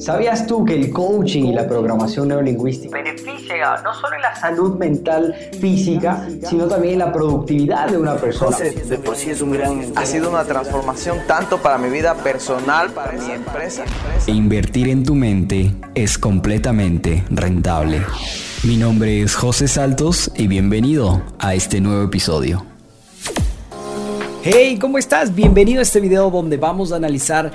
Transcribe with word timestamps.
¿Sabías 0.00 0.46
tú 0.46 0.64
que 0.64 0.74
el 0.74 0.90
coaching 0.92 1.44
y 1.44 1.52
la 1.52 1.66
programación 1.66 2.28
neurolingüística 2.28 2.96
beneficia 2.96 3.76
no 3.82 3.94
solo 3.94 4.14
en 4.14 4.22
la 4.22 4.36
salud 4.36 4.76
mental 4.76 5.34
física, 5.60 6.28
sino 6.48 6.66
también 6.66 6.94
en 6.94 6.98
la 7.00 7.12
productividad 7.12 7.88
de 7.88 7.98
una 7.98 8.16
persona? 8.16 8.56
de 8.56 8.98
por 8.98 9.16
sí 9.16 9.30
es 9.30 9.40
un 9.40 9.52
gran... 9.52 9.92
Ha 9.96 10.04
sido 10.04 10.30
una 10.30 10.44
transformación 10.44 11.18
tanto 11.26 11.58
para 11.58 11.78
mi 11.78 11.88
vida 11.88 12.14
personal, 12.14 12.90
para 12.90 13.12
mi 13.12 13.32
empresa. 13.32 13.84
Invertir 14.26 14.88
en 14.88 15.02
tu 15.02 15.14
mente 15.14 15.74
es 15.94 16.18
completamente 16.18 17.24
rentable. 17.30 18.02
Mi 18.64 18.76
nombre 18.76 19.22
es 19.22 19.34
José 19.34 19.66
Saltos 19.66 20.30
y 20.36 20.46
bienvenido 20.46 21.22
a 21.38 21.54
este 21.54 21.80
nuevo 21.80 22.04
episodio. 22.04 22.75
Hey, 24.48 24.78
¿cómo 24.80 24.96
estás? 24.96 25.34
Bienvenido 25.34 25.80
a 25.80 25.82
este 25.82 25.98
video 25.98 26.30
donde 26.30 26.56
vamos 26.56 26.92
a 26.92 26.96
analizar 26.96 27.50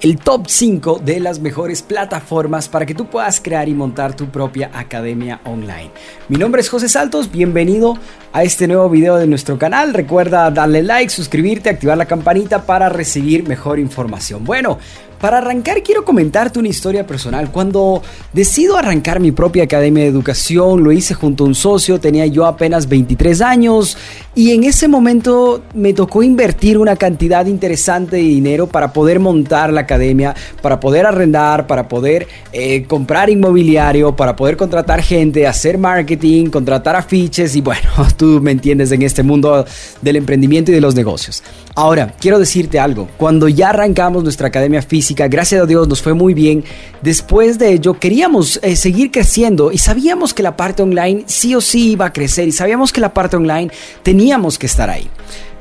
el 0.00 0.16
top 0.16 0.46
5 0.46 1.00
de 1.04 1.18
las 1.18 1.40
mejores 1.40 1.82
plataformas 1.82 2.68
para 2.68 2.86
que 2.86 2.94
tú 2.94 3.06
puedas 3.06 3.40
crear 3.40 3.68
y 3.68 3.74
montar 3.74 4.14
tu 4.14 4.26
propia 4.26 4.70
academia 4.72 5.40
online. 5.44 5.90
Mi 6.28 6.36
nombre 6.36 6.60
es 6.60 6.68
José 6.68 6.88
Saltos, 6.88 7.32
bienvenido 7.32 7.98
a 8.32 8.44
este 8.44 8.68
nuevo 8.68 8.88
video 8.88 9.16
de 9.16 9.26
nuestro 9.26 9.58
canal. 9.58 9.92
Recuerda 9.92 10.48
darle 10.52 10.84
like, 10.84 11.10
suscribirte, 11.10 11.68
activar 11.68 11.98
la 11.98 12.06
campanita 12.06 12.64
para 12.64 12.90
recibir 12.90 13.48
mejor 13.48 13.80
información. 13.80 14.44
Bueno, 14.44 14.78
para 15.20 15.38
arrancar 15.38 15.82
quiero 15.82 16.04
comentarte 16.04 16.58
una 16.58 16.68
historia 16.68 17.06
personal. 17.06 17.50
Cuando 17.50 18.02
decido 18.32 18.76
arrancar 18.76 19.20
mi 19.20 19.32
propia 19.32 19.64
academia 19.64 20.04
de 20.04 20.08
educación, 20.10 20.82
lo 20.82 20.92
hice 20.92 21.14
junto 21.14 21.44
a 21.44 21.46
un 21.46 21.54
socio, 21.54 22.00
tenía 22.00 22.26
yo 22.26 22.46
apenas 22.46 22.88
23 22.88 23.40
años 23.40 23.96
y 24.34 24.52
en 24.52 24.64
ese 24.64 24.88
momento 24.88 25.62
me 25.74 25.92
tocó 25.94 26.22
invertir 26.22 26.78
una 26.78 26.96
cantidad 26.96 27.46
interesante 27.46 28.16
de 28.16 28.22
dinero 28.22 28.66
para 28.66 28.92
poder 28.92 29.20
montar 29.20 29.72
la 29.72 29.82
academia, 29.82 30.34
para 30.60 30.80
poder 30.80 31.06
arrendar, 31.06 31.66
para 31.66 31.88
poder 31.88 32.28
eh, 32.52 32.84
comprar 32.84 33.30
inmobiliario, 33.30 34.14
para 34.14 34.36
poder 34.36 34.56
contratar 34.56 35.02
gente, 35.02 35.46
hacer 35.46 35.78
marketing, 35.78 36.46
contratar 36.46 36.96
afiches 36.96 37.56
y 37.56 37.60
bueno, 37.60 37.88
tú 38.16 38.40
me 38.42 38.50
entiendes 38.50 38.92
en 38.92 39.02
este 39.02 39.22
mundo 39.22 39.64
del 40.02 40.16
emprendimiento 40.16 40.70
y 40.70 40.74
de 40.74 40.80
los 40.80 40.94
negocios. 40.94 41.42
Ahora, 41.74 42.14
quiero 42.18 42.38
decirte 42.38 42.78
algo, 42.78 43.08
cuando 43.16 43.48
ya 43.48 43.70
arrancamos 43.70 44.22
nuestra 44.22 44.48
academia 44.48 44.82
física, 44.82 45.05
gracias 45.14 45.62
a 45.62 45.66
Dios 45.66 45.88
nos 45.88 46.02
fue 46.02 46.14
muy 46.14 46.34
bien, 46.34 46.64
después 47.02 47.58
de 47.58 47.72
ello 47.72 47.94
queríamos 47.94 48.58
eh, 48.62 48.76
seguir 48.76 49.10
creciendo 49.10 49.72
y 49.72 49.78
sabíamos 49.78 50.34
que 50.34 50.42
la 50.42 50.56
parte 50.56 50.82
online 50.82 51.24
sí 51.26 51.54
o 51.54 51.60
sí 51.60 51.92
iba 51.92 52.06
a 52.06 52.12
crecer 52.12 52.48
y 52.48 52.52
sabíamos 52.52 52.92
que 52.92 53.00
la 53.00 53.14
parte 53.14 53.36
online 53.36 53.70
teníamos 54.02 54.58
que 54.58 54.66
estar 54.66 54.90
ahí. 54.90 55.08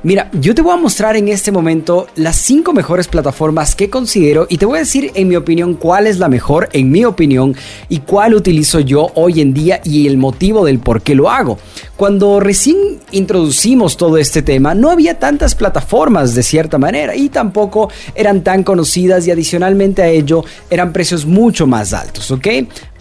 Mira, 0.05 0.29
yo 0.33 0.53
te 0.53 0.61
voy 0.61 0.71
a 0.71 0.77
mostrar 0.77 1.15
en 1.15 1.29
este 1.29 1.51
momento 1.51 2.05
las 2.15 2.35
cinco 2.35 2.73
mejores 2.73 3.07
plataformas 3.07 3.73
que 3.73 3.89
considero 3.89 4.45
y 4.47 4.59
te 4.59 4.67
voy 4.67 4.75
a 4.75 4.81
decir 4.81 5.09
en 5.15 5.27
mi 5.27 5.35
opinión 5.35 5.73
cuál 5.73 6.05
es 6.05 6.19
la 6.19 6.29
mejor 6.29 6.69
en 6.73 6.91
mi 6.91 7.03
opinión 7.05 7.55
y 7.89 8.01
cuál 8.01 8.35
utilizo 8.35 8.79
yo 8.81 9.11
hoy 9.15 9.41
en 9.41 9.55
día 9.55 9.81
y 9.83 10.05
el 10.05 10.17
motivo 10.17 10.63
del 10.63 10.77
por 10.77 11.01
qué 11.01 11.15
lo 11.15 11.31
hago. 11.31 11.57
Cuando 11.97 12.39
recién 12.39 12.99
introducimos 13.13 13.97
todo 13.97 14.19
este 14.19 14.43
tema 14.43 14.75
no 14.75 14.91
había 14.91 15.17
tantas 15.17 15.55
plataformas 15.55 16.35
de 16.35 16.43
cierta 16.43 16.77
manera 16.77 17.15
y 17.15 17.29
tampoco 17.29 17.89
eran 18.13 18.43
tan 18.43 18.61
conocidas 18.61 19.25
y 19.25 19.31
adicionalmente 19.31 20.03
a 20.03 20.07
ello 20.07 20.45
eran 20.69 20.93
precios 20.93 21.25
mucho 21.25 21.65
más 21.65 21.93
altos, 21.93 22.29
¿ok? 22.29 22.47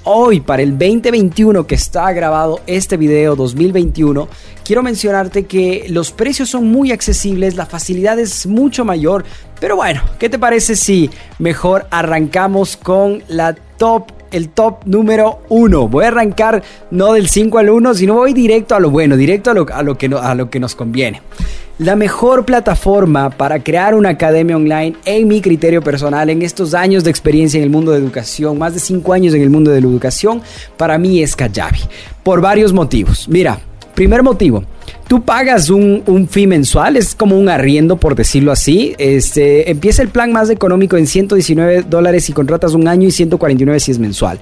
Hoy, 0.07 0.41
para 0.41 0.63
el 0.63 0.73
2021 0.73 1.67
que 1.67 1.75
está 1.75 2.13
grabado 2.13 2.61
este 2.67 2.99
video 2.99 3.37
2021, 3.37 4.29
quiero 4.63 4.83
mencionarte 4.83 5.47
que 5.47 5.87
los 5.89 6.13
precios 6.13 6.51
son 6.51 6.71
muy 6.71 6.93
accesibles, 6.93 7.57
la 7.57 7.65
facilidad 7.65 8.19
es 8.19 8.47
mucho 8.47 8.85
mayor, 8.85 9.25
pero 9.61 9.77
bueno, 9.77 10.03
¿qué 10.19 10.29
te 10.29 10.39
parece 10.39 10.77
si 10.77 11.09
mejor 11.39 11.87
arrancamos 11.91 12.77
con 12.77 13.23
la 13.29 13.55
top 13.55 14.13
el 14.31 14.49
top 14.49 14.85
número 14.85 15.41
uno. 15.49 15.89
Voy 15.89 16.05
a 16.05 16.09
arrancar 16.09 16.63
no 16.91 17.13
del 17.13 17.29
5 17.29 17.57
al 17.57 17.71
1, 17.71 17.95
sino 17.95 18.15
voy 18.15 18.33
directo 18.33 18.75
a 18.75 18.81
lo 18.81 18.91
bueno, 18.91 19.17
directo 19.17 19.53
a 19.53 19.55
lo, 19.55 19.67
a 19.73 19.83
lo, 19.83 19.97
que, 19.97 20.07
a 20.07 20.35
lo 20.35 20.51
que 20.51 20.59
nos 20.59 20.75
conviene. 20.75 21.23
La 21.79 21.96
mejor 21.96 22.45
plataforma 22.45 23.30
para 23.30 23.64
crear 23.64 23.96
una 23.96 24.11
academia 24.11 24.57
online, 24.57 24.95
en 25.05 25.27
mi 25.27 25.40
criterio 25.40 25.83
personal, 25.83 26.30
en 26.30 26.42
estos 26.42 26.73
años 26.73 27.02
de 27.02 27.11
experiencia 27.11 27.58
en 27.58 27.64
el 27.64 27.70
mundo 27.70 27.90
de 27.90 27.98
educación, 27.98 28.57
más 28.58 28.74
de 28.74 28.80
5 28.80 29.12
años 29.12 29.35
en 29.35 29.42
el 29.42 29.51
mundo 29.51 29.73
de 29.73 29.80
la 29.80 29.89
educación, 29.89 30.40
para 30.77 30.98
mí 30.98 31.20
es 31.20 31.34
Kajabi. 31.34 31.80
Por 32.23 32.40
varios 32.40 32.73
motivos. 32.73 33.29
Mira, 33.29 33.58
primer 33.92 34.23
motivo, 34.23 34.63
tú 35.08 35.24
pagas 35.24 35.68
un, 35.68 36.05
un, 36.07 36.29
fee 36.29 36.46
mensual, 36.46 36.96
es 36.96 37.13
como 37.17 37.36
un 37.36 37.48
arriendo, 37.48 37.96
por 37.96 38.14
decirlo 38.14 38.52
así. 38.52 38.95
Este, 38.96 39.68
empieza 39.68 40.02
el 40.02 40.11
plan 40.11 40.30
más 40.30 40.51
económico 40.51 40.96
en 40.96 41.08
119 41.08 41.86
dólares 41.90 42.27
si 42.27 42.33
contratas 42.33 42.74
un 42.74 42.86
año 42.86 43.08
y 43.08 43.11
149 43.11 43.80
si 43.80 43.90
es 43.90 43.98
mensual. 43.98 44.39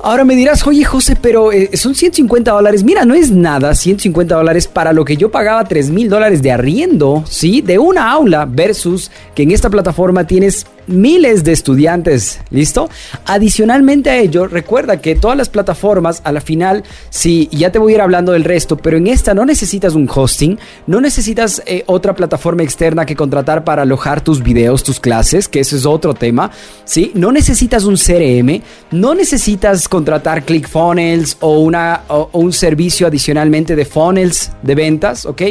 Ahora 0.00 0.24
me 0.24 0.36
dirás, 0.36 0.64
oye 0.66 0.84
José, 0.84 1.16
pero 1.20 1.50
eh, 1.50 1.76
son 1.76 1.94
150 1.94 2.52
dólares. 2.52 2.84
Mira, 2.84 3.04
no 3.04 3.14
es 3.14 3.32
nada, 3.32 3.74
150 3.74 4.34
dólares 4.34 4.68
para 4.68 4.92
lo 4.92 5.04
que 5.04 5.16
yo 5.16 5.30
pagaba 5.30 5.64
3 5.64 5.90
mil 5.90 6.08
dólares 6.08 6.40
de 6.40 6.52
arriendo, 6.52 7.24
¿sí? 7.28 7.62
De 7.62 7.78
una 7.80 8.10
aula 8.12 8.46
versus 8.48 9.10
que 9.34 9.42
en 9.42 9.50
esta 9.50 9.70
plataforma 9.70 10.24
tienes 10.24 10.66
miles 10.88 11.44
de 11.44 11.52
estudiantes, 11.52 12.40
¿listo? 12.50 12.88
Adicionalmente 13.26 14.10
a 14.10 14.16
ello, 14.16 14.46
recuerda 14.46 15.00
que 15.00 15.14
todas 15.14 15.36
las 15.36 15.48
plataformas, 15.48 16.20
a 16.24 16.32
la 16.32 16.40
final, 16.40 16.84
sí, 17.10 17.48
ya 17.52 17.70
te 17.70 17.78
voy 17.78 17.92
a 17.92 17.96
ir 17.96 18.00
hablando 18.00 18.32
del 18.32 18.44
resto, 18.44 18.76
pero 18.76 18.96
en 18.96 19.06
esta 19.06 19.34
no 19.34 19.44
necesitas 19.44 19.94
un 19.94 20.08
hosting, 20.12 20.58
no 20.86 21.00
necesitas 21.00 21.62
eh, 21.66 21.84
otra 21.86 22.14
plataforma 22.14 22.62
externa 22.62 23.06
que 23.06 23.16
contratar 23.16 23.64
para 23.64 23.82
alojar 23.82 24.20
tus 24.20 24.42
videos, 24.42 24.82
tus 24.82 25.00
clases, 25.00 25.48
que 25.48 25.60
ese 25.60 25.76
es 25.76 25.86
otro 25.86 26.14
tema, 26.14 26.50
¿sí? 26.84 27.12
No 27.14 27.32
necesitas 27.32 27.84
un 27.84 27.96
CRM, 27.96 28.62
no 28.90 29.14
necesitas 29.14 29.88
contratar 29.88 30.44
ClickFunnels 30.44 31.36
o, 31.40 31.58
una, 31.60 32.02
o 32.08 32.30
un 32.32 32.52
servicio 32.52 33.06
adicionalmente 33.06 33.76
de 33.76 33.84
funnels 33.84 34.50
de 34.62 34.74
ventas, 34.74 35.26
¿ok? 35.26 35.42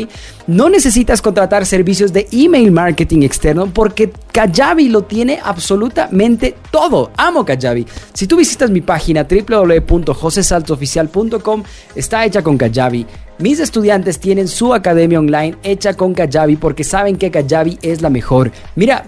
No 0.47 0.70
necesitas 0.70 1.22
contratar 1.22 1.66
servicios 1.66 2.14
de 2.14 2.28
email 2.31 2.72
marketing 2.72 3.24
externo 3.24 3.68
porque 3.74 4.12
Kajabi 4.31 4.88
lo 4.88 5.03
tiene 5.03 5.27
absolutamente 5.36 6.56
todo. 6.72 7.12
Amo 7.18 7.46
Kajabi. 7.46 7.86
Si 8.14 8.28
tú 8.28 8.38
visitas 8.38 8.70
mi 8.70 8.82
página 8.82 9.28
www.josesaltoficial.com, 9.30 11.64
está 11.96 12.26
hecha 12.26 12.42
con 12.42 12.58
Kajabi. 12.58 13.06
Mis 13.40 13.60
estudiantes 13.60 14.20
tienen 14.20 14.48
su 14.48 14.74
academia 14.74 15.20
online 15.20 15.58
hecha 15.64 15.94
con 15.94 16.14
Kajabi 16.14 16.56
porque 16.56 16.84
saben 16.84 17.18
que 17.18 17.30
Kajabi 17.30 17.78
es 17.82 18.02
la 18.02 18.10
mejor. 18.10 18.52
Mira, 18.76 19.06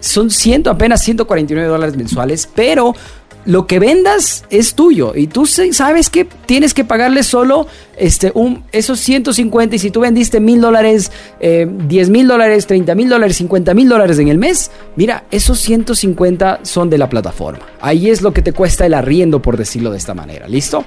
son 0.00 0.30
ciento, 0.30 0.70
apenas 0.70 1.02
149 1.02 1.68
dólares 1.68 1.96
mensuales, 1.96 2.48
pero 2.54 2.94
lo 3.44 3.66
que 3.66 3.78
vendas 3.78 4.44
es 4.50 4.74
tuyo 4.74 5.14
y 5.14 5.26
tú 5.26 5.46
sabes 5.46 6.10
que 6.10 6.24
tienes 6.24 6.74
que 6.74 6.84
pagarle 6.84 7.22
solo 7.22 7.66
este, 7.96 8.30
un, 8.34 8.64
esos 8.72 9.00
150 9.00 9.76
y 9.76 9.78
si 9.78 9.90
tú 9.90 10.00
vendiste 10.00 10.40
mil 10.40 10.60
dólares, 10.60 11.10
10 11.40 12.10
mil 12.10 12.28
dólares, 12.28 12.66
30 12.66 12.94
mil 12.94 13.08
dólares, 13.08 13.36
50 13.36 13.74
mil 13.74 13.88
dólares 13.88 14.18
en 14.18 14.28
el 14.28 14.38
mes, 14.38 14.70
mira, 14.96 15.24
esos 15.30 15.58
150 15.60 16.60
son 16.62 16.90
de 16.90 16.98
la 16.98 17.08
plataforma. 17.08 17.64
Ahí 17.80 18.10
es 18.10 18.22
lo 18.22 18.32
que 18.32 18.42
te 18.42 18.52
cuesta 18.52 18.86
el 18.86 18.94
arriendo, 18.94 19.40
por 19.40 19.56
decirlo 19.56 19.90
de 19.90 19.98
esta 19.98 20.14
manera, 20.14 20.46
¿listo? 20.46 20.84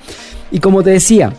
Y 0.51 0.59
como 0.59 0.83
te 0.83 0.91
decía, 0.91 1.33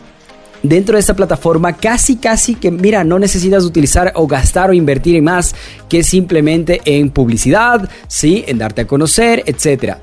dentro 0.63 0.95
de 0.95 1.01
esta 1.01 1.15
plataforma 1.15 1.77
casi 1.77 2.17
casi 2.17 2.55
que 2.55 2.71
mira 2.71 3.05
no 3.05 3.19
necesitas 3.19 3.65
utilizar 3.65 4.13
o 4.15 4.27
gastar 4.27 4.71
o 4.71 4.73
invertir 4.73 5.17
en 5.17 5.25
más 5.25 5.55
que 5.89 6.03
simplemente 6.03 6.81
en 6.85 7.11
publicidad 7.11 7.89
sí 8.07 8.45
en 8.47 8.59
darte 8.59 8.83
a 8.83 8.87
conocer 8.87 9.43
etcétera 9.47 9.99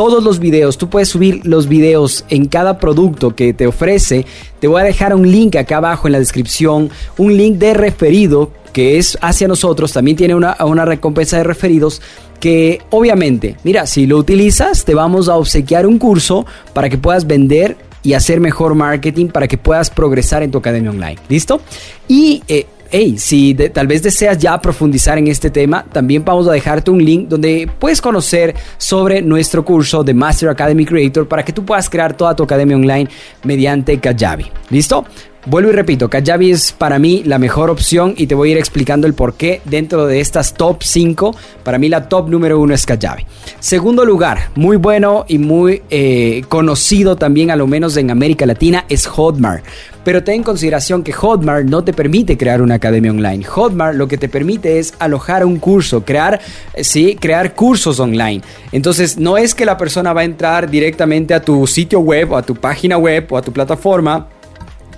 todos 0.00 0.24
los 0.24 0.38
videos, 0.38 0.78
tú 0.78 0.88
puedes 0.88 1.10
subir 1.10 1.42
los 1.44 1.68
videos 1.68 2.24
en 2.30 2.46
cada 2.46 2.78
producto 2.78 3.36
que 3.36 3.52
te 3.52 3.66
ofrece. 3.66 4.24
Te 4.58 4.66
voy 4.66 4.80
a 4.80 4.84
dejar 4.84 5.14
un 5.14 5.30
link 5.30 5.56
acá 5.56 5.76
abajo 5.76 6.08
en 6.08 6.12
la 6.12 6.18
descripción, 6.18 6.88
un 7.18 7.36
link 7.36 7.58
de 7.58 7.74
referido 7.74 8.50
que 8.72 8.96
es 8.96 9.18
hacia 9.20 9.46
nosotros, 9.46 9.92
también 9.92 10.16
tiene 10.16 10.34
una, 10.34 10.56
una 10.64 10.86
recompensa 10.86 11.36
de 11.36 11.44
referidos 11.44 12.00
que 12.40 12.80
obviamente, 12.88 13.58
mira, 13.62 13.86
si 13.86 14.06
lo 14.06 14.16
utilizas, 14.16 14.86
te 14.86 14.94
vamos 14.94 15.28
a 15.28 15.36
obsequiar 15.36 15.86
un 15.86 15.98
curso 15.98 16.46
para 16.72 16.88
que 16.88 16.96
puedas 16.96 17.26
vender 17.26 17.76
y 18.02 18.14
hacer 18.14 18.40
mejor 18.40 18.74
marketing 18.74 19.26
para 19.26 19.48
que 19.48 19.58
puedas 19.58 19.90
progresar 19.90 20.42
en 20.42 20.50
tu 20.50 20.56
academia 20.56 20.92
online. 20.92 21.18
¿Listo? 21.28 21.60
Y 22.08 22.42
eh, 22.48 22.64
hey, 22.90 23.16
si 23.18 23.54
tal 23.54 23.86
vez 23.86 24.02
deseas 24.02 24.38
ya 24.38 24.60
profundizar 24.60 25.18
en 25.18 25.28
este 25.28 25.50
tema, 25.50 25.84
también 25.92 26.24
vamos 26.24 26.48
a 26.48 26.52
dejarte 26.52 26.90
un 26.90 27.04
link 27.04 27.28
donde 27.28 27.70
puedes 27.78 28.00
conocer 28.00 28.54
sobre 28.78 29.22
nuestro 29.22 29.64
curso 29.64 30.02
de 30.02 30.14
Master 30.14 30.48
Academy 30.48 30.84
Creator 30.84 31.26
para 31.28 31.44
que 31.44 31.52
tú 31.52 31.64
puedas 31.64 31.88
crear 31.88 32.16
toda 32.16 32.34
tu 32.34 32.42
academia 32.42 32.76
online 32.76 33.08
mediante 33.44 33.98
Kajabi. 33.98 34.46
¿Listo? 34.70 35.04
Vuelvo 35.46 35.70
y 35.70 35.72
repito, 35.72 36.10
Kajabi 36.10 36.50
es 36.50 36.70
para 36.70 36.98
mí 36.98 37.22
la 37.24 37.38
mejor 37.38 37.70
opción 37.70 38.12
y 38.14 38.26
te 38.26 38.34
voy 38.34 38.50
a 38.50 38.52
ir 38.52 38.58
explicando 38.58 39.06
el 39.06 39.14
por 39.14 39.34
qué 39.34 39.62
dentro 39.64 40.06
de 40.06 40.20
estas 40.20 40.52
top 40.52 40.82
5. 40.82 41.34
Para 41.64 41.78
mí 41.78 41.88
la 41.88 42.10
top 42.10 42.28
número 42.28 42.60
1 42.60 42.74
es 42.74 42.84
Kajabi. 42.84 43.24
Segundo 43.58 44.04
lugar, 44.04 44.50
muy 44.54 44.76
bueno 44.76 45.24
y 45.28 45.38
muy 45.38 45.80
eh, 45.88 46.42
conocido 46.50 47.16
también, 47.16 47.50
a 47.50 47.56
lo 47.56 47.66
menos 47.66 47.96
en 47.96 48.10
América 48.10 48.44
Latina, 48.44 48.84
es 48.90 49.06
Hotmart. 49.06 49.64
Pero 50.04 50.22
ten 50.22 50.36
en 50.36 50.42
consideración 50.42 51.02
que 51.02 51.12
Hotmart 51.12 51.64
no 51.64 51.84
te 51.84 51.94
permite 51.94 52.36
crear 52.36 52.60
una 52.60 52.74
academia 52.74 53.10
online. 53.10 53.42
Hotmart 53.42 53.96
lo 53.96 54.08
que 54.08 54.18
te 54.18 54.28
permite 54.28 54.78
es 54.78 54.92
alojar 54.98 55.46
un 55.46 55.58
curso, 55.58 56.04
crear, 56.04 56.38
eh, 56.74 56.84
sí, 56.84 57.16
crear 57.18 57.54
cursos 57.54 57.98
online. 57.98 58.42
Entonces, 58.72 59.16
no 59.16 59.38
es 59.38 59.54
que 59.54 59.64
la 59.64 59.78
persona 59.78 60.12
va 60.12 60.20
a 60.20 60.24
entrar 60.24 60.70
directamente 60.70 61.32
a 61.32 61.40
tu 61.40 61.66
sitio 61.66 62.00
web 62.00 62.32
o 62.32 62.36
a 62.36 62.42
tu 62.42 62.54
página 62.54 62.98
web 62.98 63.26
o 63.30 63.38
a 63.38 63.42
tu 63.42 63.52
plataforma 63.54 64.28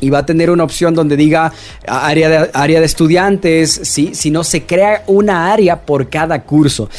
y 0.02 0.10
va 0.10 0.18
a 0.18 0.26
tener 0.26 0.50
una 0.50 0.64
opción 0.64 0.94
donde 0.94 1.16
diga 1.16 1.52
área 1.86 2.28
de, 2.28 2.50
área 2.52 2.80
de 2.80 2.86
estudiantes, 2.86 3.80
¿sí? 3.84 4.10
si 4.14 4.30
no 4.30 4.44
se 4.44 4.64
crea 4.64 5.04
una 5.06 5.52
área 5.52 5.80
por 5.80 6.10
cada 6.10 6.42
curso. 6.42 6.90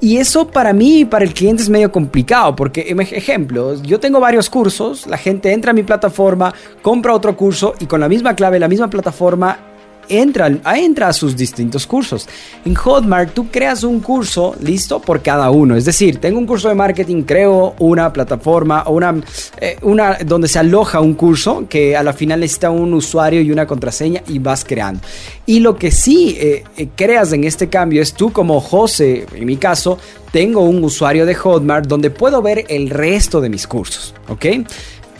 Y 0.00 0.18
eso 0.18 0.46
para 0.46 0.72
mí 0.72 1.00
y 1.00 1.04
para 1.06 1.24
el 1.24 1.32
cliente 1.32 1.62
es 1.62 1.70
medio 1.70 1.90
complicado, 1.90 2.54
porque 2.54 2.94
ejemplo, 3.10 3.82
yo 3.82 3.98
tengo 3.98 4.20
varios 4.20 4.50
cursos, 4.50 5.06
la 5.06 5.16
gente 5.16 5.52
entra 5.52 5.70
a 5.70 5.74
mi 5.74 5.82
plataforma, 5.82 6.54
compra 6.82 7.14
otro 7.14 7.36
curso 7.36 7.74
y 7.80 7.86
con 7.86 8.00
la 8.00 8.08
misma 8.08 8.36
clave, 8.36 8.58
la 8.58 8.68
misma 8.68 8.88
plataforma, 8.88 9.69
entra, 10.08 10.50
entra 10.76 11.08
a 11.08 11.12
sus 11.12 11.36
distintos 11.36 11.86
cursos. 11.86 12.28
En 12.64 12.74
Hotmart 12.74 13.32
tú 13.32 13.48
creas 13.48 13.84
un 13.84 14.00
curso 14.00 14.54
listo 14.60 15.00
por 15.00 15.22
cada 15.22 15.50
uno. 15.50 15.76
Es 15.76 15.84
decir, 15.84 16.18
tengo 16.18 16.38
un 16.38 16.46
curso 16.46 16.68
de 16.68 16.74
marketing, 16.74 17.22
creo 17.22 17.74
una 17.78 18.12
plataforma 18.12 18.82
o 18.86 18.92
una, 18.92 19.14
eh, 19.60 19.76
donde 20.24 20.48
se 20.48 20.58
aloja 20.58 21.00
un 21.00 21.14
curso 21.14 21.66
que 21.68 21.96
a 21.96 22.02
la 22.02 22.12
final 22.12 22.40
necesita 22.40 22.70
un 22.70 22.92
usuario 22.94 23.40
y 23.40 23.50
una 23.50 23.66
contraseña 23.66 24.22
y 24.28 24.38
vas 24.38 24.64
creando. 24.64 25.00
Y 25.46 25.60
lo 25.60 25.76
que 25.76 25.90
sí 25.90 26.36
eh, 26.38 26.64
eh, 26.76 26.88
creas 26.94 27.32
en 27.32 27.44
este 27.44 27.68
cambio 27.68 28.02
es 28.02 28.14
tú 28.14 28.32
como 28.32 28.60
José, 28.60 29.26
en 29.34 29.46
mi 29.46 29.56
caso, 29.56 29.98
tengo 30.32 30.60
un 30.60 30.82
usuario 30.84 31.26
de 31.26 31.34
Hotmart 31.34 31.86
donde 31.86 32.10
puedo 32.10 32.40
ver 32.42 32.64
el 32.68 32.90
resto 32.90 33.40
de 33.40 33.48
mis 33.48 33.66
cursos, 33.66 34.14
¿ok? 34.28 34.46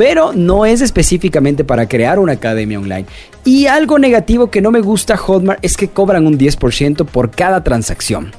Pero 0.01 0.33
no 0.33 0.65
es 0.65 0.81
específicamente 0.81 1.63
para 1.63 1.87
crear 1.87 2.19
una 2.19 2.33
academia 2.33 2.81
online. 2.81 3.05
Y 3.45 3.67
algo 3.67 3.99
negativo 3.99 4.51
que 4.51 4.63
no 4.63 4.71
me 4.71 4.81
gusta 4.81 5.19
Hotmart 5.19 5.63
es 5.63 5.77
que 5.77 5.89
cobran 5.89 6.27
un 6.27 6.39
10% 6.39 7.05
por 7.05 7.31
cada 7.31 7.63
transacción. 7.63 8.33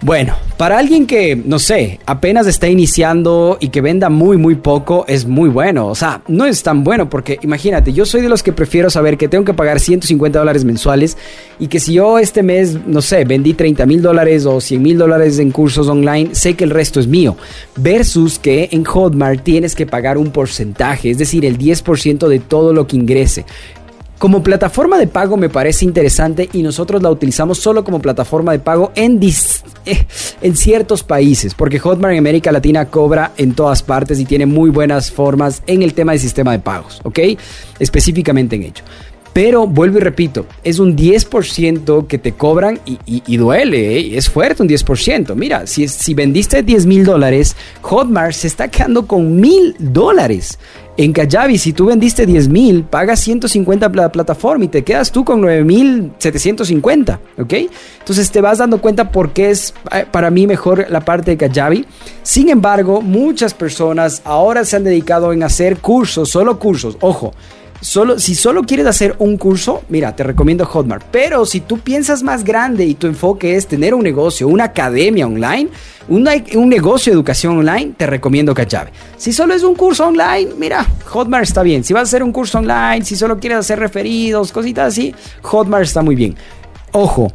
Bueno, 0.00 0.36
para 0.56 0.78
alguien 0.78 1.08
que, 1.08 1.34
no 1.34 1.58
sé, 1.58 1.98
apenas 2.06 2.46
está 2.46 2.68
iniciando 2.68 3.58
y 3.60 3.70
que 3.70 3.80
venda 3.80 4.08
muy, 4.08 4.36
muy 4.36 4.54
poco, 4.54 5.04
es 5.08 5.26
muy 5.26 5.48
bueno. 5.48 5.88
O 5.88 5.94
sea, 5.96 6.22
no 6.28 6.46
es 6.46 6.62
tan 6.62 6.84
bueno 6.84 7.10
porque 7.10 7.40
imagínate, 7.42 7.92
yo 7.92 8.06
soy 8.06 8.20
de 8.20 8.28
los 8.28 8.44
que 8.44 8.52
prefiero 8.52 8.90
saber 8.90 9.18
que 9.18 9.26
tengo 9.26 9.44
que 9.44 9.54
pagar 9.54 9.80
150 9.80 10.38
dólares 10.38 10.64
mensuales 10.64 11.16
y 11.58 11.66
que 11.66 11.80
si 11.80 11.94
yo 11.94 12.20
este 12.20 12.44
mes, 12.44 12.76
no 12.86 13.02
sé, 13.02 13.24
vendí 13.24 13.54
30 13.54 13.86
mil 13.86 14.00
dólares 14.00 14.46
o 14.46 14.60
100 14.60 14.80
mil 14.80 14.98
dólares 14.98 15.40
en 15.40 15.50
cursos 15.50 15.88
online, 15.88 16.32
sé 16.32 16.54
que 16.54 16.62
el 16.62 16.70
resto 16.70 17.00
es 17.00 17.08
mío. 17.08 17.36
Versus 17.76 18.38
que 18.38 18.68
en 18.70 18.84
Hotmart 18.84 19.42
tienes 19.42 19.74
que 19.74 19.86
pagar 19.86 20.16
un 20.16 20.30
porcentaje, 20.30 21.10
es 21.10 21.18
decir, 21.18 21.44
el 21.44 21.58
10% 21.58 22.28
de 22.28 22.38
todo 22.38 22.72
lo 22.72 22.86
que 22.86 22.96
ingrese. 22.96 23.46
Como 24.18 24.42
plataforma 24.42 24.98
de 24.98 25.06
pago 25.06 25.36
me 25.36 25.48
parece 25.48 25.84
interesante 25.84 26.48
y 26.52 26.62
nosotros 26.62 27.00
la 27.00 27.08
utilizamos 27.08 27.58
solo 27.58 27.84
como 27.84 28.00
plataforma 28.00 28.50
de 28.50 28.58
pago 28.58 28.90
en, 28.96 29.20
eh, 29.22 30.06
en 30.42 30.56
ciertos 30.56 31.04
países, 31.04 31.54
porque 31.54 31.78
Hotmart 31.78 32.14
en 32.14 32.18
América 32.18 32.50
Latina 32.50 32.86
cobra 32.86 33.30
en 33.36 33.54
todas 33.54 33.84
partes 33.84 34.18
y 34.18 34.24
tiene 34.24 34.44
muy 34.44 34.70
buenas 34.70 35.12
formas 35.12 35.62
en 35.68 35.84
el 35.84 35.94
tema 35.94 36.12
del 36.12 36.20
sistema 36.20 36.50
de 36.50 36.58
pagos, 36.58 37.00
¿ok? 37.04 37.20
Específicamente 37.78 38.56
en 38.56 38.64
ello. 38.64 38.82
Pero 39.32 39.66
vuelvo 39.66 39.98
y 39.98 40.00
repito, 40.00 40.46
es 40.64 40.78
un 40.78 40.96
10% 40.96 42.06
que 42.06 42.18
te 42.18 42.32
cobran 42.32 42.80
y, 42.84 43.36
duele, 43.36 43.98
¿eh? 43.98 44.16
es 44.16 44.28
fuerte 44.28 44.62
un 44.62 44.68
10%. 44.68 45.34
Mira, 45.34 45.66
si, 45.66 45.86
si 45.88 46.14
vendiste 46.14 46.62
10 46.62 46.86
mil 46.86 47.04
dólares, 47.04 47.54
Hotmart 47.82 48.32
se 48.32 48.46
está 48.48 48.68
quedando 48.68 49.06
con 49.06 49.40
mil 49.40 49.76
dólares. 49.78 50.58
En 50.98 51.12
Kajabi, 51.12 51.58
si 51.58 51.72
tú 51.72 51.86
vendiste 51.86 52.26
10 52.26 52.48
mil, 52.48 52.82
pagas 52.82 53.20
150 53.20 53.88
la 53.90 54.10
plataforma 54.10 54.64
y 54.64 54.68
te 54.68 54.82
quedas 54.82 55.12
tú 55.12 55.24
con 55.24 55.40
9 55.40 55.62
mil 55.62 56.10
750, 56.18 57.20
¿ok? 57.38 57.52
Entonces 58.00 58.28
te 58.32 58.40
vas 58.40 58.58
dando 58.58 58.80
cuenta 58.80 59.12
por 59.12 59.30
qué 59.30 59.50
es 59.50 59.72
eh, 59.92 60.06
para 60.10 60.32
mí 60.32 60.48
mejor 60.48 60.86
la 60.90 61.04
parte 61.04 61.36
de 61.36 61.48
Kajabi. 61.48 61.86
Sin 62.24 62.48
embargo, 62.48 63.00
muchas 63.00 63.54
personas 63.54 64.22
ahora 64.24 64.64
se 64.64 64.74
han 64.74 64.82
dedicado 64.82 65.32
en 65.32 65.44
hacer 65.44 65.76
cursos, 65.76 66.30
solo 66.30 66.58
cursos. 66.58 66.96
Ojo, 67.00 67.32
Solo, 67.80 68.18
si 68.18 68.34
solo 68.34 68.62
quieres 68.64 68.86
hacer 68.86 69.14
un 69.20 69.36
curso, 69.36 69.82
mira, 69.88 70.14
te 70.16 70.24
recomiendo 70.24 70.66
Hotmart. 70.66 71.06
Pero 71.12 71.46
si 71.46 71.60
tú 71.60 71.78
piensas 71.78 72.22
más 72.24 72.42
grande 72.42 72.84
y 72.84 72.94
tu 72.94 73.06
enfoque 73.06 73.54
es 73.54 73.68
tener 73.68 73.94
un 73.94 74.02
negocio, 74.02 74.48
una 74.48 74.64
academia 74.64 75.26
online, 75.26 75.68
un 76.08 76.68
negocio 76.68 77.12
de 77.12 77.14
educación 77.14 77.58
online, 77.58 77.92
te 77.96 78.06
recomiendo 78.06 78.52
Kajabi. 78.52 78.90
Si 79.16 79.32
solo 79.32 79.54
es 79.54 79.62
un 79.62 79.76
curso 79.76 80.06
online, 80.06 80.50
mira, 80.58 80.84
Hotmart 81.06 81.44
está 81.44 81.62
bien. 81.62 81.84
Si 81.84 81.92
vas 81.92 82.00
a 82.00 82.04
hacer 82.04 82.22
un 82.22 82.32
curso 82.32 82.58
online, 82.58 83.04
si 83.04 83.14
solo 83.14 83.38
quieres 83.38 83.58
hacer 83.58 83.78
referidos, 83.78 84.50
cositas 84.50 84.88
así, 84.88 85.14
Hotmart 85.42 85.84
está 85.84 86.02
muy 86.02 86.16
bien. 86.16 86.34
Ojo, 86.92 87.30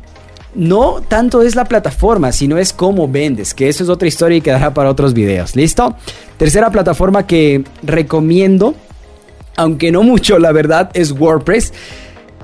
no 0.55 1.01
tanto 1.07 1.41
es 1.41 1.55
la 1.55 1.65
plataforma, 1.65 2.31
sino 2.33 2.57
es 2.57 2.73
cómo 2.73 3.07
vendes, 3.07 3.53
que 3.53 3.69
eso 3.69 3.83
es 3.83 3.89
otra 3.89 4.07
historia 4.07 4.37
y 4.37 4.41
quedará 4.41 4.73
para 4.73 4.89
otros 4.89 5.13
videos. 5.13 5.55
¿Listo? 5.55 5.95
Tercera 6.37 6.69
plataforma 6.69 7.25
que 7.25 7.63
recomiendo 7.81 8.75
aunque 9.55 9.91
no 9.91 10.03
mucho, 10.03 10.39
la 10.39 10.51
verdad, 10.51 10.89
es 10.93 11.11
WordPress. 11.11 11.73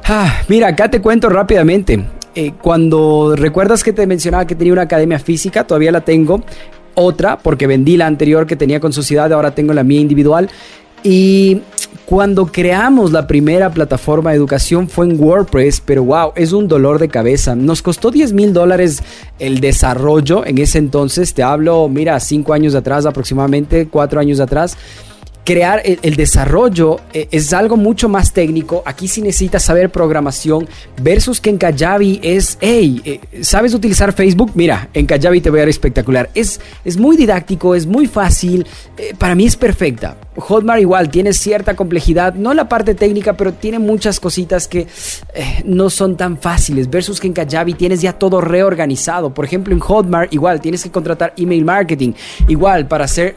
Ah, 0.05 0.41
mira, 0.47 0.67
acá 0.69 0.89
te 0.89 1.01
cuento 1.01 1.29
rápidamente. 1.29 2.05
Eh, 2.35 2.53
cuando 2.61 3.35
recuerdas 3.35 3.83
que 3.83 3.93
te 3.93 4.05
mencionaba 4.07 4.45
que 4.45 4.55
tenía 4.55 4.73
una 4.73 4.83
academia 4.83 5.19
física, 5.19 5.65
todavía 5.65 5.91
la 5.91 6.01
tengo. 6.01 6.43
Otra, 6.95 7.37
porque 7.37 7.67
vendí 7.67 7.97
la 7.97 8.07
anterior 8.07 8.45
que 8.45 8.55
tenía 8.55 8.79
con 8.79 8.93
sociedad, 8.93 9.31
ahora 9.31 9.55
tengo 9.55 9.73
la 9.73 9.83
mía 9.83 10.01
individual. 10.01 10.49
Y 11.03 11.61
cuando 12.05 12.47
creamos 12.47 13.11
la 13.11 13.25
primera 13.25 13.71
plataforma 13.71 14.31
de 14.31 14.37
educación 14.37 14.89
fue 14.89 15.05
en 15.05 15.19
WordPress, 15.19 15.81
pero 15.85 16.03
wow, 16.03 16.33
es 16.35 16.51
un 16.51 16.67
dolor 16.67 16.99
de 16.99 17.07
cabeza. 17.07 17.55
Nos 17.55 17.81
costó 17.81 18.11
10 18.11 18.33
mil 18.33 18.51
dólares 18.51 19.01
el 19.37 19.61
desarrollo 19.61 20.45
en 20.45 20.57
ese 20.57 20.77
entonces. 20.77 21.33
Te 21.33 21.43
hablo, 21.43 21.87
mira, 21.87 22.19
5 22.19 22.51
años 22.51 22.75
atrás 22.75 23.05
aproximadamente, 23.05 23.87
4 23.87 24.19
años 24.19 24.39
atrás 24.39 24.75
crear 25.49 25.81
el, 25.83 26.15
desarrollo 26.15 26.99
eh, 27.11 27.27
es 27.31 27.53
algo 27.53 27.75
mucho 27.75 28.07
más 28.07 28.33
técnico. 28.33 28.83
Aquí 28.85 29.07
sí 29.07 29.19
necesitas 29.23 29.63
saber 29.63 29.89
programación 29.89 30.69
versus 31.01 31.41
que 31.41 31.49
en 31.49 31.57
Kajabi 31.57 32.19
es, 32.21 32.59
hey, 32.61 33.01
eh, 33.03 33.19
¿sabes 33.41 33.73
utilizar 33.73 34.13
Facebook? 34.13 34.51
Mira, 34.53 34.89
en 34.93 35.07
Kajabi 35.07 35.41
te 35.41 35.49
voy 35.49 35.57
a 35.57 35.61
dar 35.63 35.69
espectacular. 35.69 36.29
Es, 36.35 36.61
es 36.85 36.97
muy 36.97 37.17
didáctico, 37.17 37.73
es 37.73 37.87
muy 37.87 38.05
fácil. 38.05 38.63
Eh, 38.95 39.15
para 39.17 39.33
mí 39.33 39.47
es 39.47 39.55
perfecta. 39.55 40.15
Hotmart 40.37 40.79
igual 40.79 41.09
tiene 41.09 41.33
cierta 41.33 41.75
complejidad, 41.75 42.33
no 42.35 42.53
la 42.53 42.69
parte 42.69 42.95
técnica, 42.95 43.33
pero 43.33 43.53
tiene 43.53 43.79
muchas 43.79 44.19
cositas 44.19 44.67
que 44.67 44.87
no 45.65 45.89
son 45.89 46.15
tan 46.15 46.37
fáciles. 46.37 46.89
Versus 46.89 47.19
que 47.19 47.27
en 47.27 47.33
Kajabi 47.33 47.73
tienes 47.73 48.01
ya 48.01 48.13
todo 48.13 48.39
reorganizado. 48.39 49.33
Por 49.33 49.45
ejemplo, 49.45 49.73
en 49.73 49.79
Hotmart 49.79 50.33
igual 50.33 50.61
tienes 50.61 50.83
que 50.83 50.91
contratar 50.91 51.33
email 51.37 51.65
marketing. 51.65 52.13
Igual 52.47 52.87
para 52.87 53.05
hacer 53.05 53.35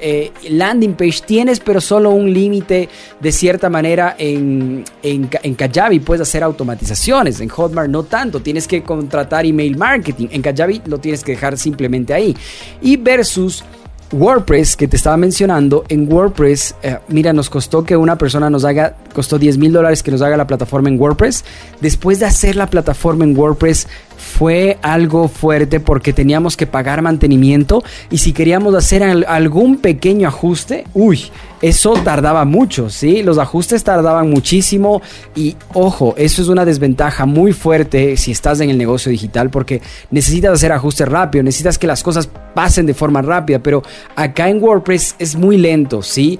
landing 0.48 0.94
page 0.94 1.22
tienes, 1.26 1.60
pero 1.60 1.80
solo 1.80 2.10
un 2.10 2.32
límite 2.32 2.88
de 3.20 3.32
cierta 3.32 3.68
manera 3.68 4.14
en, 4.18 4.84
en, 5.02 5.28
en 5.42 5.54
Kajabi. 5.54 6.00
Puedes 6.00 6.22
hacer 6.22 6.42
automatizaciones. 6.42 7.40
En 7.40 7.48
Hotmart 7.48 7.88
no 7.88 8.04
tanto. 8.04 8.40
Tienes 8.40 8.68
que 8.68 8.82
contratar 8.82 9.44
email 9.46 9.76
marketing. 9.76 10.28
En 10.30 10.42
Kajabi 10.42 10.82
lo 10.86 10.98
tienes 10.98 11.24
que 11.24 11.32
dejar 11.32 11.56
simplemente 11.58 12.14
ahí. 12.14 12.36
Y 12.80 12.96
versus 12.96 13.64
WordPress 14.12 14.76
que 14.76 14.86
te 14.86 14.96
estaba 14.96 15.16
mencionando, 15.16 15.84
en 15.88 16.12
WordPress, 16.12 16.74
eh, 16.82 16.98
mira, 17.08 17.32
nos 17.32 17.48
costó 17.48 17.82
que 17.82 17.96
una 17.96 18.16
persona 18.16 18.50
nos 18.50 18.64
haga, 18.64 18.94
costó 19.14 19.38
10 19.38 19.56
mil 19.56 19.72
dólares 19.72 20.02
que 20.02 20.10
nos 20.10 20.20
haga 20.20 20.36
la 20.36 20.46
plataforma 20.46 20.90
en 20.90 21.00
WordPress. 21.00 21.44
Después 21.80 22.20
de 22.20 22.26
hacer 22.26 22.56
la 22.56 22.66
plataforma 22.66 23.24
en 23.24 23.36
WordPress, 23.36 23.88
fue 24.16 24.78
algo 24.82 25.28
fuerte 25.28 25.80
porque 25.80 26.12
teníamos 26.12 26.56
que 26.56 26.66
pagar 26.66 27.02
mantenimiento 27.02 27.82
y 28.10 28.18
si 28.18 28.32
queríamos 28.32 28.74
hacer 28.74 29.02
algún 29.02 29.78
pequeño 29.78 30.28
ajuste, 30.28 30.84
uy, 30.94 31.30
eso 31.62 31.94
tardaba 31.94 32.44
mucho, 32.44 32.90
¿sí? 32.90 33.22
Los 33.22 33.38
ajustes 33.38 33.84
tardaban 33.84 34.28
muchísimo 34.28 35.00
y 35.34 35.56
ojo, 35.72 36.14
eso 36.18 36.42
es 36.42 36.48
una 36.48 36.64
desventaja 36.64 37.24
muy 37.24 37.52
fuerte 37.52 38.16
si 38.16 38.32
estás 38.32 38.60
en 38.60 38.68
el 38.68 38.76
negocio 38.76 39.10
digital 39.10 39.48
porque 39.48 39.80
necesitas 40.10 40.52
hacer 40.52 40.72
ajustes 40.72 41.08
rápido, 41.08 41.44
necesitas 41.44 41.78
que 41.78 41.86
las 41.86 42.02
cosas 42.02 42.28
pasen 42.54 42.84
de 42.86 42.94
forma 42.94 43.22
rápida, 43.22 43.60
pero 43.60 43.82
acá 44.16 44.48
en 44.48 44.62
WordPress 44.62 45.14
es 45.18 45.36
muy 45.36 45.56
lento, 45.56 46.02
¿sí? 46.02 46.38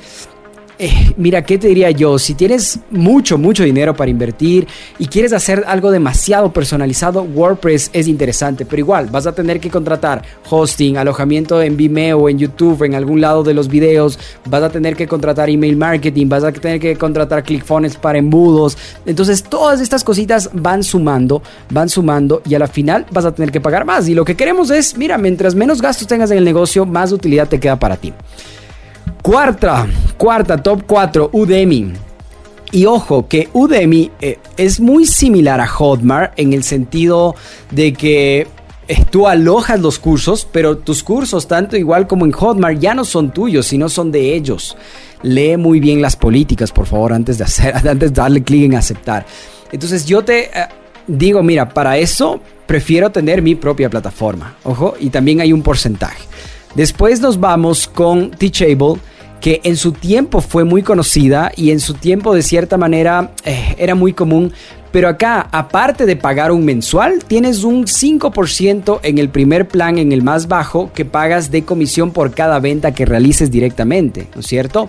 Eh, 0.82 1.14
mira, 1.16 1.44
¿qué 1.44 1.58
te 1.58 1.68
diría 1.68 1.92
yo? 1.92 2.18
Si 2.18 2.34
tienes 2.34 2.80
mucho, 2.90 3.38
mucho 3.38 3.62
dinero 3.62 3.94
para 3.94 4.10
invertir 4.10 4.66
y 4.98 5.06
quieres 5.06 5.32
hacer 5.32 5.62
algo 5.68 5.92
demasiado 5.92 6.52
personalizado, 6.52 7.22
WordPress 7.22 7.90
es 7.92 8.08
interesante, 8.08 8.66
pero 8.66 8.80
igual 8.80 9.06
vas 9.06 9.28
a 9.28 9.32
tener 9.32 9.60
que 9.60 9.70
contratar 9.70 10.22
hosting, 10.50 10.96
alojamiento 10.96 11.62
en 11.62 11.76
Vimeo, 11.76 12.28
en 12.28 12.36
YouTube, 12.36 12.82
en 12.82 12.96
algún 12.96 13.20
lado 13.20 13.44
de 13.44 13.54
los 13.54 13.68
videos, 13.68 14.18
vas 14.46 14.64
a 14.64 14.70
tener 14.70 14.96
que 14.96 15.06
contratar 15.06 15.48
email 15.48 15.76
marketing, 15.76 16.28
vas 16.28 16.42
a 16.42 16.50
tener 16.50 16.80
que 16.80 16.96
contratar 16.96 17.44
ClickFunnels 17.44 17.96
para 17.96 18.18
embudos. 18.18 18.76
Entonces, 19.06 19.44
todas 19.44 19.80
estas 19.80 20.02
cositas 20.02 20.50
van 20.52 20.82
sumando, 20.82 21.42
van 21.70 21.88
sumando 21.90 22.42
y 22.44 22.56
a 22.56 22.58
la 22.58 22.66
final 22.66 23.06
vas 23.12 23.24
a 23.24 23.32
tener 23.32 23.52
que 23.52 23.60
pagar 23.60 23.84
más. 23.84 24.08
Y 24.08 24.14
lo 24.14 24.24
que 24.24 24.34
queremos 24.34 24.68
es, 24.72 24.96
mira, 24.96 25.16
mientras 25.16 25.54
menos 25.54 25.80
gastos 25.80 26.08
tengas 26.08 26.32
en 26.32 26.38
el 26.38 26.44
negocio, 26.44 26.84
más 26.84 27.12
utilidad 27.12 27.48
te 27.48 27.60
queda 27.60 27.78
para 27.78 27.96
ti. 27.96 28.12
Cuarta, 29.23 29.87
cuarta, 30.17 30.61
top 30.61 30.83
4, 30.85 31.31
Udemy. 31.33 31.93
Y 32.73 32.87
ojo, 32.87 33.29
que 33.29 33.49
Udemy 33.52 34.11
eh, 34.21 34.41
es 34.57 34.81
muy 34.81 35.07
similar 35.07 35.61
a 35.61 35.69
Hotmart 35.69 36.33
en 36.37 36.52
el 36.52 36.64
sentido 36.64 37.37
de 37.71 37.93
que 37.93 38.49
eh, 38.88 39.05
tú 39.11 39.29
alojas 39.29 39.79
los 39.79 40.00
cursos, 40.00 40.49
pero 40.50 40.79
tus 40.79 41.05
cursos, 41.05 41.47
tanto 41.47 41.76
igual 41.76 42.09
como 42.09 42.25
en 42.25 42.33
Hotmart, 42.33 42.81
ya 42.81 42.95
no 42.95 43.05
son 43.05 43.33
tuyos, 43.33 43.67
sino 43.67 43.88
son 43.88 44.11
de 44.11 44.35
ellos. 44.35 44.76
Lee 45.23 45.57
muy 45.57 45.79
bien 45.79 46.02
las 46.02 46.17
políticas, 46.17 46.73
por 46.73 46.87
favor, 46.87 47.12
antes 47.12 47.38
de 47.38 47.45
hacer, 47.45 47.76
antes 47.88 48.12
de 48.12 48.21
darle 48.21 48.43
clic 48.43 48.64
en 48.64 48.75
aceptar. 48.75 49.25
Entonces 49.71 50.05
yo 50.05 50.25
te 50.25 50.47
eh, 50.47 50.67
digo, 51.07 51.45
mira, 51.45 51.69
para 51.69 51.97
eso 51.97 52.41
prefiero 52.67 53.12
tener 53.12 53.41
mi 53.41 53.55
propia 53.55 53.88
plataforma. 53.88 54.57
Ojo, 54.64 54.95
y 54.99 55.11
también 55.11 55.41
hay 55.41 55.52
un 55.52 55.62
porcentaje. 55.62 56.25
Después 56.75 57.21
nos 57.21 57.38
vamos 57.38 57.87
con 57.87 58.31
Teachable 58.31 58.97
que 59.42 59.61
en 59.64 59.76
su 59.76 59.90
tiempo 59.90 60.40
fue 60.40 60.62
muy 60.62 60.82
conocida 60.82 61.50
y 61.56 61.72
en 61.72 61.80
su 61.80 61.94
tiempo 61.94 62.32
de 62.32 62.42
cierta 62.42 62.78
manera 62.78 63.32
eh, 63.44 63.75
era 63.76 63.96
muy 63.96 64.12
común. 64.12 64.52
Pero 64.92 65.08
acá, 65.08 65.49
aparte 65.50 66.06
de 66.06 66.16
pagar 66.16 66.52
un 66.52 66.64
mensual, 66.64 67.25
tienes 67.26 67.64
un 67.64 67.87
5% 67.87 69.00
en 69.02 69.18
el 69.18 69.30
primer 69.30 69.66
plan, 69.66 69.99
en 69.99 70.12
el 70.12 70.22
más 70.22 70.46
bajo, 70.46 70.92
que 70.94 71.04
pagas 71.04 71.50
de 71.50 71.64
comisión 71.64 72.12
por 72.12 72.32
cada 72.34 72.61
venta 72.61 72.92
que 72.92 73.04
realices 73.04 73.50
directamente, 73.50 74.28
¿no 74.34 74.40
es 74.40 74.46
cierto? 74.46 74.88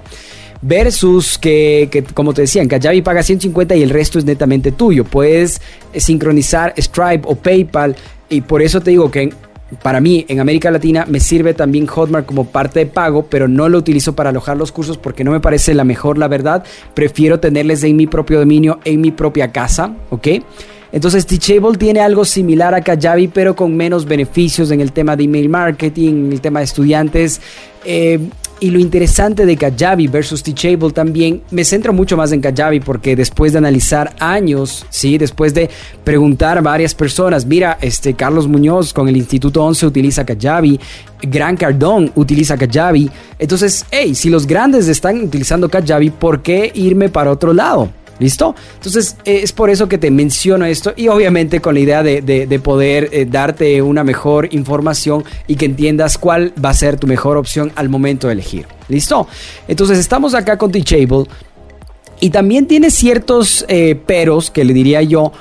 versus 0.65 1.37
que, 1.37 1.89
que, 1.91 2.03
como 2.05 2.33
te 2.33 2.43
decía, 2.43 2.61
en 2.61 2.69
Kajabi 2.69 3.01
pagas 3.01 3.25
150 3.25 3.75
y 3.75 3.83
el 3.83 3.89
resto 3.89 4.17
es 4.17 4.23
netamente 4.23 4.71
tuyo. 4.71 5.03
Puedes 5.03 5.61
sincronizar 5.93 6.73
Stripe 6.77 7.23
o 7.25 7.35
PayPal 7.35 7.97
y 8.29 8.39
por 8.39 8.61
eso 8.61 8.79
te 8.79 8.91
digo 8.91 9.11
que 9.11 9.33
para 9.81 9.99
mí 9.99 10.25
en 10.27 10.39
América 10.39 10.71
Latina 10.71 11.05
me 11.07 11.19
sirve 11.19 11.53
también 11.53 11.87
Hotmart 11.87 12.25
como 12.25 12.45
parte 12.45 12.79
de 12.79 12.85
pago, 12.85 13.27
pero 13.29 13.47
no 13.47 13.69
lo 13.69 13.77
utilizo 13.77 14.15
para 14.15 14.29
alojar 14.29 14.57
los 14.57 14.71
cursos 14.71 14.97
porque 14.97 15.23
no 15.23 15.31
me 15.31 15.39
parece 15.39 15.73
la 15.73 15.83
mejor, 15.83 16.17
la 16.17 16.27
verdad. 16.27 16.63
Prefiero 16.93 17.39
tenerles 17.39 17.83
en 17.83 17.95
mi 17.95 18.07
propio 18.07 18.39
dominio, 18.39 18.79
en 18.85 19.01
mi 19.01 19.11
propia 19.11 19.51
casa, 19.51 19.93
¿ok? 20.09 20.27
Entonces 20.91 21.25
Teachable 21.25 21.77
tiene 21.77 22.01
algo 22.01 22.23
similar 22.23 22.75
a 22.75 22.81
Kajabi, 22.81 23.27
pero 23.27 23.55
con 23.55 23.75
menos 23.75 24.05
beneficios 24.05 24.69
en 24.69 24.79
el 24.79 24.91
tema 24.91 25.15
de 25.15 25.23
email 25.23 25.49
marketing, 25.49 26.25
en 26.25 26.31
el 26.33 26.39
tema 26.39 26.59
de 26.59 26.65
estudiantes. 26.65 27.41
Eh, 27.83 28.19
y 28.63 28.71
lo 28.71 28.79
interesante 28.79 29.45
de 29.45 29.57
Kajabi 29.57 30.07
versus 30.07 30.41
Teachable 30.41 30.91
también, 30.91 31.41
me 31.51 31.65
centro 31.65 31.91
mucho 31.91 32.15
más 32.15 32.31
en 32.31 32.39
Kajabi 32.39 32.79
porque 32.79 33.13
después 33.13 33.51
de 33.51 33.57
analizar 33.57 34.15
años, 34.19 34.85
¿sí? 34.89 35.17
después 35.17 35.53
de 35.53 35.69
preguntar 36.05 36.57
a 36.57 36.61
varias 36.61 36.95
personas, 36.95 37.45
mira, 37.45 37.77
este 37.81 38.13
Carlos 38.13 38.47
Muñoz 38.47 38.93
con 38.93 39.09
el 39.09 39.17
Instituto 39.17 39.61
11 39.65 39.85
utiliza 39.85 40.25
Kajabi, 40.25 40.79
Gran 41.23 41.57
Cardón 41.57 42.13
utiliza 42.15 42.57
Kajabi, 42.57 43.11
entonces, 43.37 43.85
hey, 43.91 44.15
si 44.15 44.29
los 44.29 44.47
grandes 44.47 44.87
están 44.87 45.21
utilizando 45.21 45.67
Kajabi, 45.67 46.11
¿por 46.11 46.41
qué 46.41 46.71
irme 46.73 47.09
para 47.09 47.31
otro 47.31 47.51
lado? 47.51 47.89
¿Listo? 48.19 48.55
Entonces 48.75 49.17
eh, 49.25 49.41
es 49.43 49.51
por 49.51 49.69
eso 49.69 49.87
que 49.89 49.97
te 49.97 50.11
menciono 50.11 50.65
esto 50.65 50.93
y 50.95 51.07
obviamente 51.07 51.59
con 51.59 51.73
la 51.73 51.79
idea 51.79 52.03
de, 52.03 52.61
poder 52.63 53.09
eh, 53.11 53.25
darte 53.25 53.81
una 53.81 54.03
mejor 54.03 54.53
información 54.53 55.23
y 55.47 55.55
que 55.55 55.65
entiendas 55.65 56.17
cuál 56.17 56.53
va 56.63 56.69
a 56.69 56.73
ser 56.73 56.97
tu 56.97 57.07
mejor 57.07 57.37
opción 57.37 57.71
al 57.75 57.89
momento 57.89 58.27
de 58.27 58.33
elegir. 58.33 58.65
¿Listo? 58.87 59.27
Entonces 59.67 59.97
estamos 59.97 60.33
acá 60.33 60.57
con 60.57 60.71
Teachable 60.71 61.25
y 62.19 62.29
también 62.29 62.67
tiene 62.67 62.89
ciertos 62.89 63.65
eh, 63.67 63.95
peros 63.95 64.49
que 64.49 64.63
le 64.63 64.73
diría 64.73 65.01
yo 65.01 65.33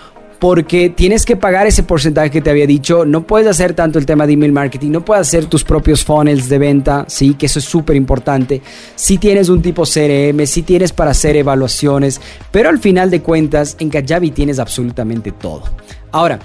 porque 0.42 0.90
tienes 0.90 1.24
que 1.24 1.36
pagar 1.36 1.68
ese 1.68 1.84
porcentaje 1.84 2.28
que 2.28 2.40
te 2.40 2.50
había 2.50 2.66
dicho. 2.66 3.04
No 3.04 3.24
puedes 3.24 3.46
hacer 3.46 3.74
tanto 3.74 4.00
el 4.00 4.06
tema 4.06 4.26
de 4.26 4.32
email 4.32 4.50
marketing, 4.50 4.90
no 4.90 5.04
puedes 5.04 5.28
hacer 5.28 5.46
tus 5.46 5.62
propios 5.62 6.02
funnels 6.02 6.48
de 6.48 6.58
venta, 6.58 7.04
sí, 7.06 7.34
que 7.34 7.46
eso 7.46 7.60
es 7.60 7.64
súper 7.64 7.94
importante. 7.94 8.60
Si 8.96 9.18
tienes 9.18 9.48
un 9.48 9.62
tipo 9.62 9.84
CRM, 9.84 10.44
si 10.46 10.62
tienes 10.62 10.92
para 10.92 11.12
hacer 11.12 11.36
evaluaciones, 11.36 12.20
pero 12.50 12.70
al 12.70 12.80
final 12.80 13.08
de 13.08 13.22
cuentas 13.22 13.76
en 13.78 13.88
Kajabi 13.88 14.32
tienes 14.32 14.58
absolutamente 14.58 15.30
todo. 15.30 15.62
Ahora, 16.10 16.40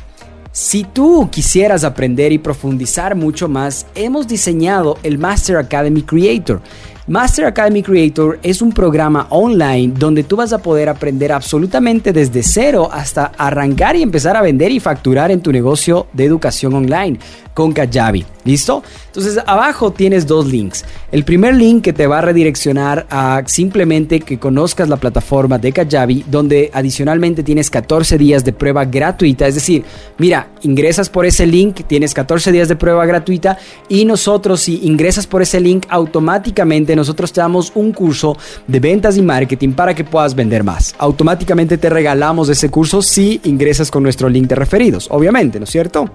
si 0.52 0.84
tú 0.84 1.30
quisieras 1.32 1.84
aprender 1.84 2.32
y 2.32 2.38
profundizar 2.38 3.16
mucho 3.16 3.50
más, 3.50 3.88
hemos 3.96 4.28
diseñado 4.28 5.00
el 5.02 5.18
Master 5.18 5.58
Academy 5.58 6.04
Creator. 6.04 6.62
Master 7.08 7.46
Academy 7.46 7.82
Creator 7.82 8.38
es 8.44 8.62
un 8.62 8.74
programa 8.74 9.28
online 9.30 9.94
donde 9.98 10.24
tú 10.24 10.36
vas 10.36 10.52
a 10.52 10.58
poder 10.58 10.90
aprender 10.90 11.32
absolutamente 11.32 12.12
desde 12.12 12.44
cero 12.44 12.90
hasta 12.92 13.32
arrancar 13.38 13.96
y 13.96 14.02
empezar 14.02 14.36
a 14.36 14.42
vender 14.42 14.72
y 14.72 14.82
facturar 14.82 15.32
en 15.32 15.40
tu 15.40 15.54
negocio 15.54 16.08
de 16.12 16.26
educación 16.26 16.74
online 16.74 17.18
con 17.54 17.72
Kajabi. 17.72 18.26
¿Listo? 18.48 18.82
Entonces 19.08 19.44
abajo 19.46 19.92
tienes 19.92 20.26
dos 20.26 20.48
links. 20.48 20.86
El 21.12 21.26
primer 21.26 21.54
link 21.54 21.84
que 21.84 21.92
te 21.92 22.08
va 22.08 22.20
a 22.20 22.22
redireccionar 22.22 23.06
a 23.10 23.44
simplemente 23.46 24.22
que 24.22 24.40
conozcas 24.40 24.88
la 24.88 24.96
plataforma 24.96 25.58
de 25.58 25.74
Kajabi, 25.74 26.24
donde 26.32 26.72
adicionalmente 26.74 27.44
tienes 27.44 27.70
14 27.70 28.18
días 28.18 28.46
de 28.46 28.54
prueba 28.54 28.86
gratuita. 28.86 29.48
Es 29.48 29.56
decir, 29.56 29.84
mira, 30.18 30.48
ingresas 30.62 31.10
por 31.10 31.26
ese 31.26 31.46
link, 31.46 31.82
tienes 31.88 32.14
14 32.14 32.54
días 32.54 32.70
de 32.70 32.78
prueba 32.78 33.06
gratuita 33.06 33.58
y 33.90 34.06
nosotros 34.06 34.62
si 34.62 34.80
ingresas 34.88 35.28
por 35.28 35.42
ese 35.42 35.60
link 35.60 35.86
automáticamente 35.90 36.96
nosotros 36.96 37.34
te 37.34 37.42
damos 37.42 37.74
un 37.76 37.92
curso 37.92 38.38
de 38.66 38.80
ventas 38.80 39.18
y 39.18 39.22
marketing 39.22 39.74
para 39.74 39.94
que 39.94 40.06
puedas 40.06 40.34
vender 40.34 40.64
más. 40.64 40.96
Automáticamente 41.00 41.78
te 41.78 41.90
regalamos 41.90 42.48
ese 42.48 42.70
curso 42.70 43.02
si 43.02 43.42
ingresas 43.44 43.92
con 43.92 44.04
nuestro 44.04 44.30
link 44.30 44.48
de 44.48 44.56
referidos, 44.56 45.10
obviamente, 45.12 45.60
¿no 45.60 45.66
es 45.66 45.70
cierto? 45.70 46.10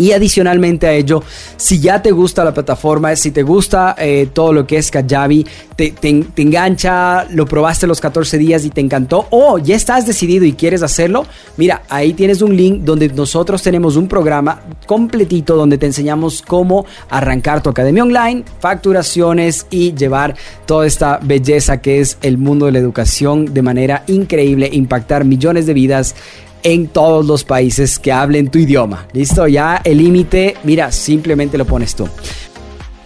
Y 0.00 0.12
adicionalmente 0.12 0.86
a 0.86 0.94
ello, 0.94 1.22
si 1.58 1.78
ya 1.78 2.00
te 2.00 2.10
gusta 2.10 2.42
la 2.42 2.54
plataforma, 2.54 3.14
si 3.16 3.32
te 3.32 3.42
gusta 3.42 3.94
eh, 3.98 4.30
todo 4.32 4.50
lo 4.50 4.66
que 4.66 4.78
es 4.78 4.90
Kajabi, 4.90 5.46
te, 5.76 5.94
engancha, 6.36 7.26
lo 7.30 7.44
probaste 7.44 7.86
los 7.86 8.00
14 8.00 8.38
días 8.38 8.64
y 8.64 8.70
te 8.70 8.80
encantó, 8.80 9.26
o 9.28 9.58
ya 9.58 9.76
estás 9.76 10.06
decidido 10.06 10.46
y 10.46 10.54
quieres 10.54 10.82
hacerlo, 10.82 11.26
mira, 11.58 11.82
ahí 11.90 12.14
tienes 12.14 12.40
un 12.40 12.56
link 12.56 12.82
donde 12.82 13.08
nosotros 13.08 13.62
tenemos 13.62 13.96
un 13.96 14.08
programa 14.08 14.62
completito 14.86 15.54
donde 15.54 15.76
te 15.76 15.84
enseñamos 15.84 16.40
cómo 16.40 16.86
arrancar 17.10 17.62
tu 17.62 17.68
academia 17.68 18.02
online, 18.02 18.44
facturaciones 18.58 19.66
y 19.68 19.92
llevar 19.92 20.34
toda 20.64 20.86
esta 20.86 21.18
belleza 21.22 21.82
que 21.82 22.00
es 22.00 22.16
el 22.22 22.38
mundo 22.38 22.64
de 22.64 22.72
la 22.72 22.78
educación 22.78 23.52
de 23.52 23.60
manera 23.60 24.02
increíble, 24.06 24.70
impactar 24.72 25.26
millones 25.26 25.66
de 25.66 25.74
vidas 25.74 26.14
en 26.62 26.88
todos 26.88 27.26
los 27.26 27.44
países 27.44 27.98
que 27.98 28.12
hablen 28.12 28.50
tu 28.50 28.58
idioma. 28.58 29.06
¿Listo? 29.12 29.46
Ya 29.46 29.80
el 29.84 29.98
límite, 29.98 30.56
mira, 30.64 30.92
simplemente 30.92 31.58
lo 31.58 31.64
pones 31.64 31.94
tú. 31.94 32.08